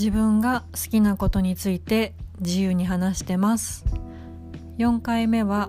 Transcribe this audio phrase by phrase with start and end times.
[0.00, 3.84] 自分が好きなことについて自由に話してます。
[4.78, 5.68] 4回目は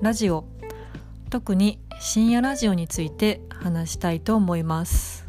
[0.00, 0.44] ラジオ。
[1.28, 5.26] 特に深夜ラジオについて話したいと思います。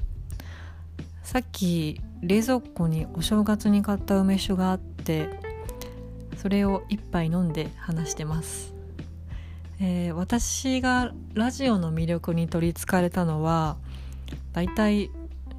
[1.24, 5.28] さっき冷蔵庫にお正月に買った梅酒があって
[6.38, 8.76] それを一杯飲んで話してます。
[9.80, 13.78] えー、私がラジオの魅力に取りつかれたのは
[14.54, 15.10] だいたい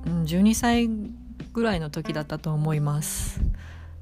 [0.04, 0.88] 12歳
[1.56, 3.40] ぐらいの時だったと思います。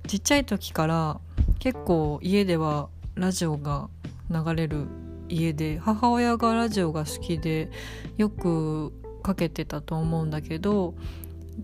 [0.08, 1.20] ちっちゃい時から
[1.60, 3.88] 結構家ではラジオが
[4.28, 4.88] 流れる
[5.28, 7.70] 家で母親がラジオが好きで
[8.16, 10.96] よくかけてたと思うんだけど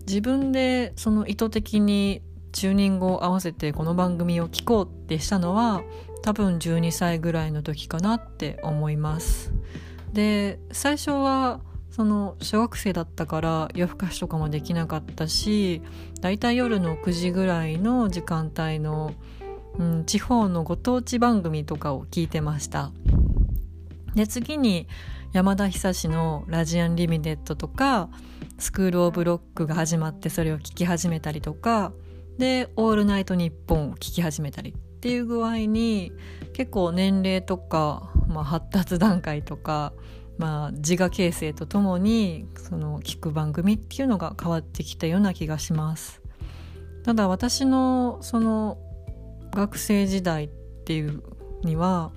[0.07, 2.21] 自分でその意図的に
[2.53, 5.83] チューニングを合わせてこの番組を聴こうってしたのは
[6.23, 9.51] 多分12歳ぐらいの時かなって思います。
[10.13, 11.59] で最初は
[11.91, 15.81] その小学生だったから夜更かしとかもできなかったし
[16.21, 19.13] だいたい夜の9時ぐらいの時間帯の、
[19.77, 22.91] うん、地方のご当地番組とかを聞いてました。
[24.15, 24.87] で次に
[25.33, 28.09] 山田久志の「ラジアンリミテッド」とか
[28.59, 31.93] 「スクール・オブ・ロック」が始まってそれを聞き始めたりとか
[32.37, 36.11] で「オールナイトニッポン」を聞き始めたりっていう具合に
[36.53, 39.93] 結構年齢とか、まあ、発達段階とか、
[40.41, 46.21] まあ、自我形成とともにその聞く番組っていうのが変わってきたような気がします。
[47.03, 48.77] ただ私のその
[49.51, 50.49] 学生時代っ
[50.85, 51.21] ていう
[51.63, 52.11] には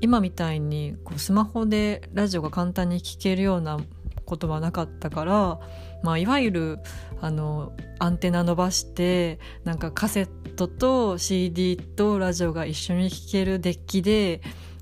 [0.00, 3.78] 今みたいにこうスマホでラジオが簡単に聞けるような
[4.24, 5.60] ことはなかったから
[6.02, 6.78] まあ、いわゆる
[7.20, 14.40] あのアンテナ伸ばしてなんかカセットと CD とラジオが一緒に聴けるデッキで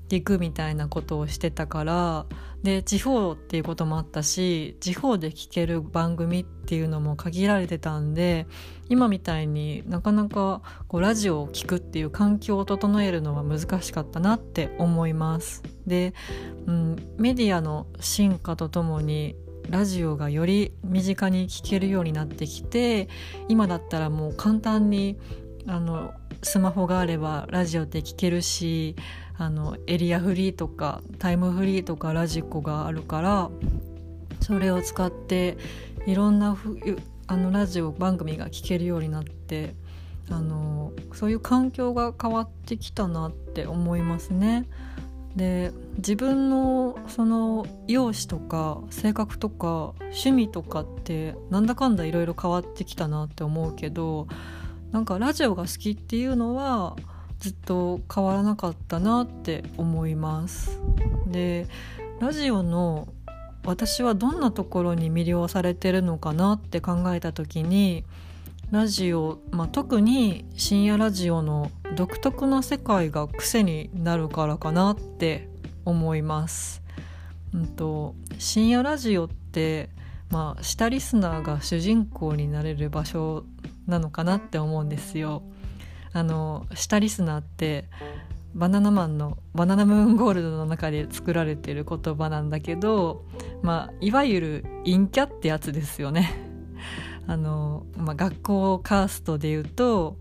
[0.09, 2.25] 行くみたいなことをしてたから
[2.67, 8.45] で地方っていうこともあったし地方で聴ける番組っていうのも限られてたんで
[8.89, 15.63] 今みたいになかなかこうラジオを聴くっていう環境を整えるのは難しかったなって思います。
[15.85, 16.13] で、
[16.65, 19.37] うん、メディアの進化とともに
[19.69, 23.07] ラジオがより身近に聞けるようになってきて
[23.47, 25.17] 今だったらもう簡単に
[25.67, 28.97] あのスマホがあればラジオって聞けるし
[29.37, 33.49] あのエリアフリーとかタイムフリーとかラジコがあるから
[34.41, 35.57] それを使って
[36.05, 36.77] いろんなふ
[37.27, 39.75] あのラジオ番組が聞けるようになって
[40.29, 44.67] あのそういう環境が変わってきたなって思いますね。
[45.35, 54.27] で自分のその容姿とか性格とか趣味とかってなんだかんだいろいろ変わってきたなって思うけど
[54.91, 56.95] なんかラジオが好きっていうのは
[57.39, 60.79] ずっと変わらなかったなって思います。
[61.27, 61.67] で
[62.19, 63.07] ラジオの
[63.63, 68.05] 私はどんなところに魅了されてるのかなって考えた時に
[68.71, 75.47] ラジオ、まあ、特に深夜ラジオの独特な世界が癖になるからかなって
[75.85, 76.81] 思います。
[77.53, 79.89] うんと、深夜ラジオって、
[80.29, 83.45] まあ、下リスナーが主人公になれる場所
[83.85, 85.43] なのかなって思うんですよ。
[86.13, 87.85] あの下リスナーって
[88.53, 93.25] バナナマンの「バナナムーンゴールド」の中で作られてる言葉なんだけど、
[93.61, 96.31] まあ、いわゆる陰キャってやつですよね。
[97.27, 100.17] あの、まあ、学校カーストで言うと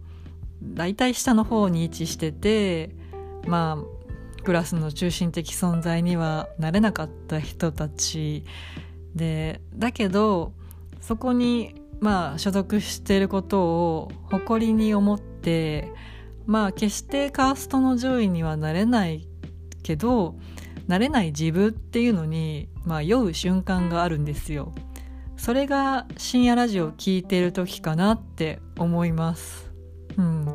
[0.62, 2.94] 大体下の方に位置してて
[3.46, 8.44] まあクラスの中心的存在にはなれなかった人たち
[9.14, 10.52] でだけど
[11.00, 15.90] そこにまあ所属していることを誇りに思って
[16.46, 19.28] まあ決してカーストの上位にはなれない
[19.82, 20.36] けど
[20.86, 24.72] なれない自分っていうのにまあ酔う瞬間があるんですよ。
[25.36, 29.70] それが深夜ラジオを聴いている時かなって思います。
[30.16, 30.52] うん。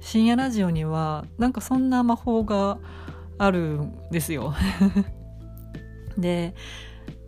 [0.00, 2.78] 深夜ラジオにはなんかそんな魔法が
[3.38, 4.54] あるんですよ。
[6.18, 6.54] で、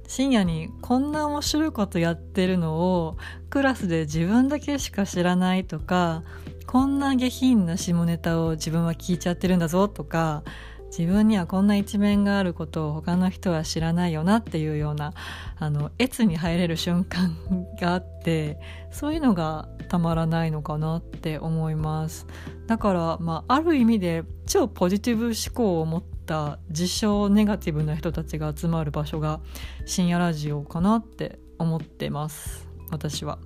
[0.09, 3.17] 深夜にこんな面白いことやってるのを
[3.51, 6.23] クラスで自分だけしか知らないとか、
[6.67, 10.43] こんな下品な下ネタを自分は聞いちゃってるんだぞとか、
[10.89, 15.13] 自分にはこんな一面があることを他の人は知らないよなっていうような
[15.59, 17.37] あの越に入れる瞬間
[17.81, 18.59] があって
[18.91, 22.27] そういうのがたまらないのかなって思います
[22.67, 29.41] だから、まあ、ある意味で超ポジティブ思考を持った自称ネガティブな人たちが集まる場所が
[29.85, 33.39] 深夜ラジオかなって思ってます私は。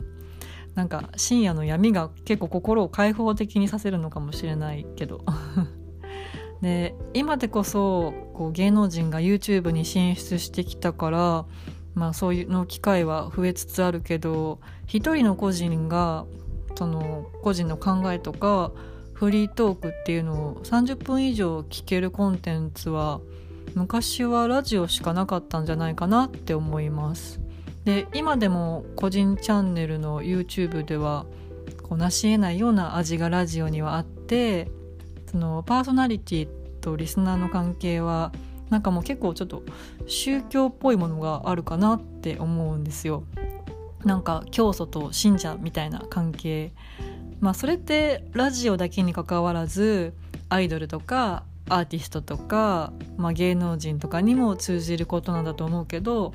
[0.75, 5.25] なんか深夜の闇が結構心を開放的にさせるのかもしれないけど
[6.62, 11.47] で今でこそこう芸能人が YouTube に進出してきたから、
[11.95, 16.27] まあ、そういうの機会は増えつつあるけど一人の個人が
[16.77, 18.73] その個人の考えとか
[19.15, 23.21] フリートークっていうのを30分以上聞けるコンテンツは
[23.75, 27.41] 昔はラジオしかなかったんじゃないかなって思います。
[27.85, 31.27] で今でも個人チャンネルの YouTube では
[31.83, 34.71] こう成し得ないような味がラジオにはあって
[35.31, 36.49] そのパーソナリティ
[36.81, 38.32] とリスナーの関係は
[38.69, 39.62] なんかもう結構ちょっと
[40.06, 43.25] 宗教っぽいものがあるかなって思うんですよ。
[44.05, 46.73] なんか教祖と信者みたいな関係
[47.41, 50.15] まあそれってラジオだけにかかわらず
[50.49, 56.33] アイドルとかアーティストとか、まあ、芸能人とかにも通じることなんだと思うけど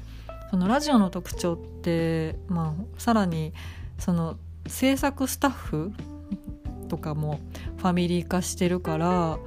[0.51, 3.51] そのラジオの特徴って、まあ、さらに
[3.97, 4.37] その
[4.67, 5.91] 制作スタッフ
[6.87, 7.39] とかも
[7.85, 9.37] ファミリー化してるから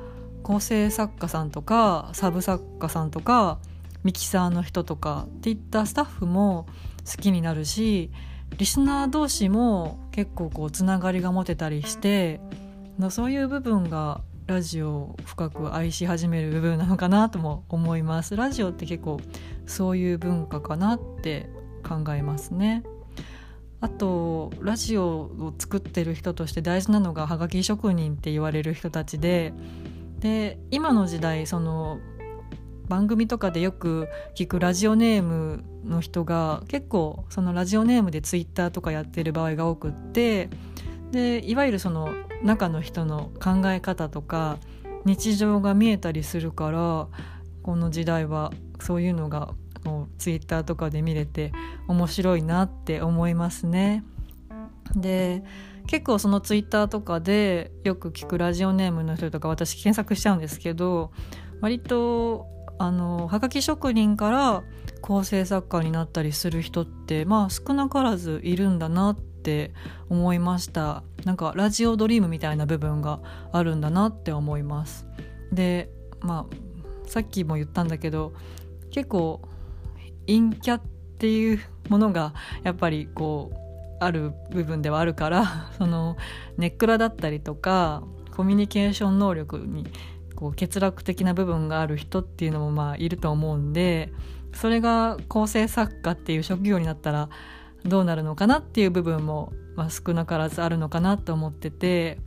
[0.45, 3.59] 構成作家さんとかサブ作家さんとか
[4.05, 6.69] ミキサーの人とかっていったスタッフも
[7.05, 8.13] 好きになるし
[8.57, 12.41] リスナー同士も結構こうつながりが持てたりして
[13.11, 18.37] そういう部分がラジオを深く愛し始める部分なのかなとも思います。
[18.37, 19.21] ラジオって結構
[19.67, 21.51] そういう文化かなって
[21.83, 22.85] 考えますね。
[23.81, 29.53] あとラジオを作ってる人として大事なのがはがき職人って言われる人たちで
[30.19, 32.01] で今の時代その
[32.89, 40.49] 番組とかでよく聞くラジオネームの人が結構そのラジオネームでツイッターとかやってる場合が多くって
[41.13, 42.09] でいわゆるその
[42.43, 44.59] 中の人の考え方とか
[45.05, 47.09] 日常が見えたりするから
[47.63, 49.55] この時代はそういうのが
[50.19, 51.53] ツイッターとかで見れて
[51.87, 54.05] 面白いなって思いますね。
[54.95, 55.43] で
[55.87, 61.13] 結構そのツイッターとかでよく聞くラジオネームの人とか私検索しちゃうんですけど
[61.61, 62.47] 割と
[62.79, 64.63] あのはがき職人から
[65.01, 69.73] 構成作家になったりする人ってまあ少なからずいるんだなって
[70.09, 73.21] 思いましたなんかラジオドリームみたいな部分が
[73.53, 75.07] あるんだなって思います
[75.53, 75.91] で
[76.21, 78.33] まあさっきも言ったんだけど
[78.91, 79.41] 結構
[80.29, 80.83] 陰キャっ
[81.19, 83.59] ていうものがやっぱりこう
[84.01, 86.17] ある部分ではあるから その
[86.57, 88.03] ネックラだったりとか
[88.37, 89.87] コミュニケーション能力に
[90.37, 94.13] こう欠落的な部分がある人っていうのもまあいると思うんで
[94.53, 97.29] それが構成作家っていう職業になったら
[97.85, 102.19] どうなるのかなっていう部分も、まあ、少なからずあるのかなと思ってて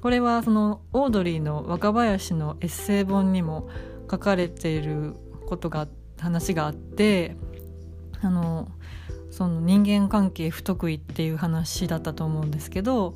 [0.00, 3.68] これはそのオードリーの若林のエッセイ本にも
[4.10, 5.14] 書かれている
[5.48, 7.36] ことがあって話があって
[8.20, 8.68] あの
[9.30, 13.14] その人間関係不得意っていう話だったと思うんですけど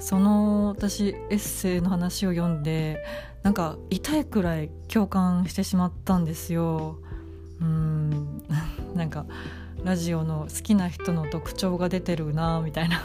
[0.00, 3.04] その私エッセイの話を読んで
[3.42, 6.98] なんか痛いくらい共感してしまったんですよ。
[7.60, 8.42] うん
[8.94, 9.26] なんか
[9.84, 13.02] ラジオの好きな人の特徴が出てるなみたいな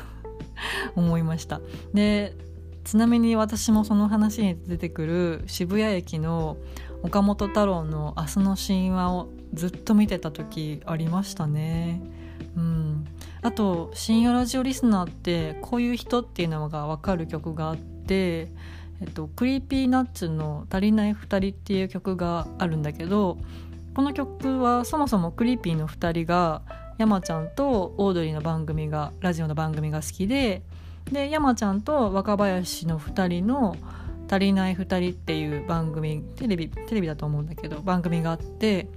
[0.96, 1.62] 思いました。
[1.94, 2.36] で
[2.84, 6.58] ちなみに私もその話に出てくる渋谷駅の
[7.02, 12.02] 岡本太郎の「明日の神話」をずっと見てた時ありましたね。
[12.56, 13.06] うん、
[13.42, 18.50] あと深夜ラジオリスナーってこういう人っていうのが分かる曲があって、
[19.02, 23.38] えっと、クリーピーナッツの「足りない2人」っていう曲があるんだけど
[23.96, 26.62] この曲はそもそもクリーピーの2人が
[26.98, 30.64] 山ちゃんとオードリーの番組がラジオの番組が好きで
[31.12, 33.76] で山ちゃんと若林の2人の
[34.30, 38.88] 「足りない2人」っていう番組テレビテレビだと思うんだけど番組があって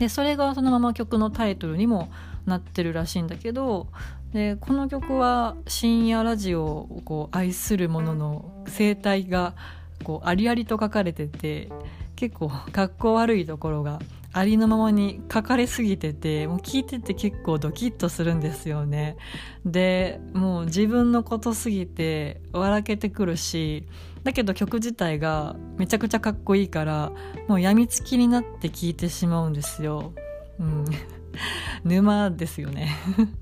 [0.00, 2.10] でそれがそのまま曲のタイトルにも
[2.46, 3.86] なってるらしいんだけど
[4.32, 9.54] でこの曲は深夜ラジオをこう愛する者の生態が
[10.02, 11.68] こうありありと書かれてて
[12.16, 14.00] 結構かっこ悪いところが
[14.32, 19.16] ありのままに書かれすぎててもう聞いてて結構ドキッとするんですよね。
[19.66, 23.86] でもう自分のことすぎて笑けてくるし
[24.24, 27.12] だけど曲自体がめちゃくちゃかっこいいから
[27.48, 30.12] もうやみつきになって聴いてしまうんですよ。
[30.58, 30.84] うん
[31.84, 32.90] 沼ですよね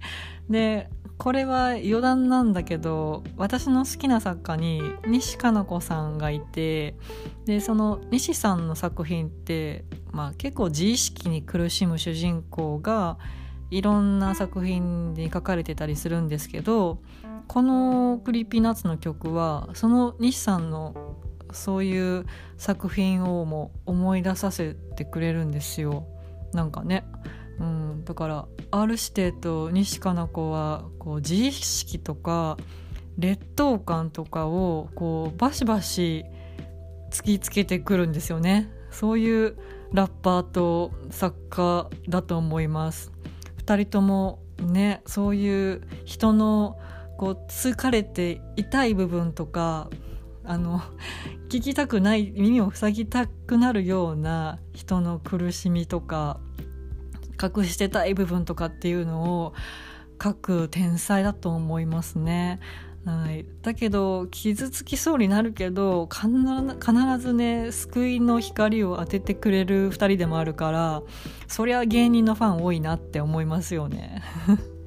[0.49, 6.97] でこれは余談なんだけど私の好きな作家に西加奈子さんがいて
[7.45, 13.19] でその西さんの作品って、まあ、結構自意識に苦しむ主人公が
[13.71, 17.01] いろんな作品に書かれてたりするんですけど
[17.49, 21.17] この「クリーピーナッツ」の曲はその西さんの
[21.52, 22.26] そういう
[22.59, 26.07] 作品をも思い出させてくれるんですよ。
[26.52, 27.05] なんかね。
[27.59, 32.57] うん、だから R 指定と西加奈子はこう自意識とか
[33.19, 36.25] 劣等感とかをこうバシバシ
[37.11, 38.71] 突きつけてくるんですよね。
[38.90, 39.57] そういう
[39.93, 43.11] ラッパーと作家だと思います。
[43.64, 46.78] 2人ともねそういう人の
[47.19, 49.91] こう疲れて痛い部分とか
[50.45, 50.81] あの
[51.51, 56.41] 聞きたくない耳を塞ぎたくなるような人の苦しみとか
[57.43, 59.55] 隠してたい部分とかっていうのを
[60.23, 62.61] 書く天才だと思いますね。
[63.05, 66.29] はい、だけど傷つきそうになるけど必
[67.19, 71.03] ずね救いの光を当ててくれる2人でもあるから
[71.47, 74.23] そりゃ芸人のファン多いなって思いますよね。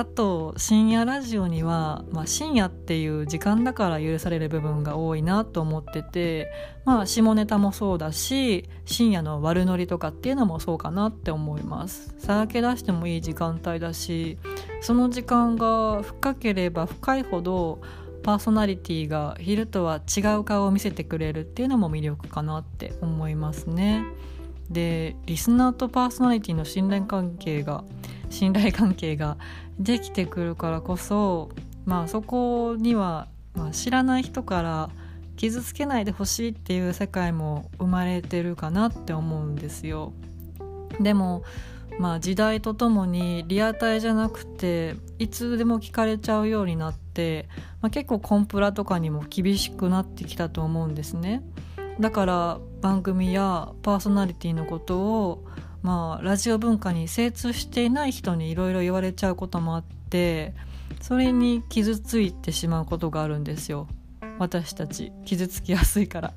[0.00, 6.50] あと深夜ラジオには、まあ、深夜っていう時間だから許される部分が多いなと思ってて
[6.86, 12.14] まあ下ネタもそうだし深夜の悪ノリとかっていうのもそうかなって思います。
[12.18, 14.38] さらけ出してもいい時間帯だし
[14.80, 17.82] その時間が深ければ深いほど
[18.22, 24.06] パーソナリティが昼とは違う顔を見せてくれるっていうのも魅力かなって思いますね。
[24.70, 27.84] でリスナーとパーソナリティの信頼関係が
[28.30, 29.36] 信頼関係が
[29.78, 31.50] できてくるからこそ
[31.84, 34.90] まあそこには、まあ、知らない人から
[35.36, 40.12] 傷つけないでほしいっていう世界も生まれてるかなって思うんですよ。
[41.00, 41.42] でも
[41.98, 47.48] まあ時代とともにリアタイじゃなくていつでも聞かれちゃうようになって、
[47.80, 51.42] まあ、結構コンプラとかにも厳しくなってきたと思うんですね。
[52.00, 55.44] だから番組やパーソナリティのことを
[55.82, 60.54] まあラジオ文化に精通していない人にいろいろ言われちゃうこともあって
[61.00, 63.86] それに傷ついてしまうことがあるんですよ。
[64.38, 65.12] 私たち。
[65.26, 66.32] 傷つきやすいから。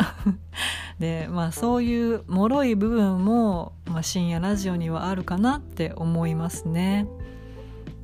[0.99, 7.07] でまあそういう脆い部分も、まあ、深夜ラジオにはあるかなって思いますね。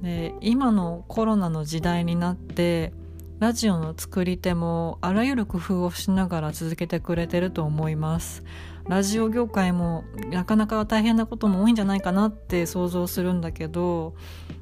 [0.02, 2.94] で今のコロナの時代になって
[3.40, 8.44] ラジオの作り手もあらゆる工夫をしながら続けてくれてると思います
[8.90, 14.14] ラジオ業界もなかなか大変なことも多いんじゃないかなって想像するんだけど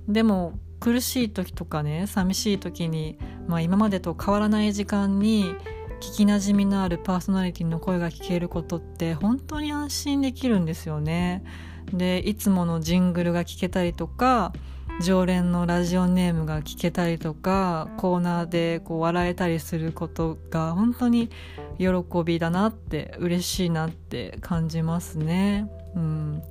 [0.07, 3.17] でも苦しい時とかね寂しい時に、
[3.47, 5.55] まあ、今までと変わらない時間に
[5.99, 11.43] 聞きなじみのあるパーソナリティの声が聞けることって本当に安心できるんですよね。
[11.91, 14.53] でいつものジングルが聞けたりとか
[14.99, 21.29] 常連のラジオネームが聞けたりとかコーナーでこう笑えたりすることが本当に
[21.77, 21.87] 喜
[22.25, 25.69] びだなって嬉しいなって感じますね。
[25.95, 26.41] うん、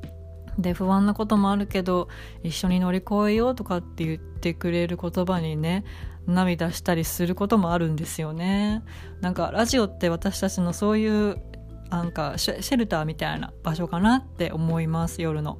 [0.58, 2.08] で不安なこともあるけど
[2.44, 5.84] 一緒に乗り越えようとかって言ってくれる言葉にね
[6.26, 8.84] 涙したりすることもあるんですよね。
[9.20, 11.42] なんかラジオって私たちのそういう
[11.90, 15.58] なんかシェルターみたいな場所かなって思います夜の。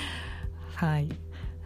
[0.76, 1.08] はい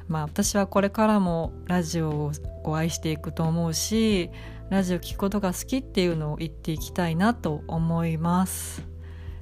[0.08, 2.30] まあ私はこれからもラジオ
[2.64, 4.30] を愛していくと思うし
[4.70, 8.86] ラジオ聴くことが好きっていうのを言っていきたいなと思います、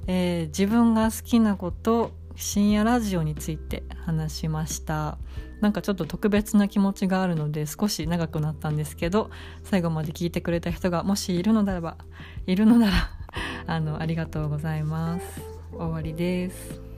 [0.07, 5.17] えー、自分が好きなこと深夜ラジオについて話しました。
[5.61, 9.31] なんかちょっと特別な気持ちがあるので少し長くなったんですけど
[9.63, 11.97] 最後まで聞いてくれた人がもしいるのであれば
[12.45, 12.93] いるのなら
[13.65, 15.41] あのありがとうございます。
[15.71, 16.92] 終わりです。